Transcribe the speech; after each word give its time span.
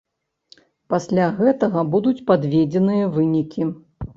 Пасля 0.93 1.27
гэтага 1.41 1.79
будуць 1.97 2.25
падведзеныя 2.33 3.05
вынікі. 3.19 3.71